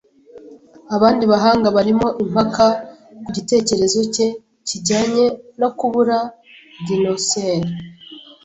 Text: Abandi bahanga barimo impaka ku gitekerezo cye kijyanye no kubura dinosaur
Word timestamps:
Abandi 0.95 1.23
bahanga 1.31 1.67
barimo 1.77 2.07
impaka 2.23 2.65
ku 3.23 3.29
gitekerezo 3.35 3.99
cye 4.13 4.27
kijyanye 4.67 5.25
no 5.59 5.69
kubura 5.77 6.17
dinosaur 6.85 7.63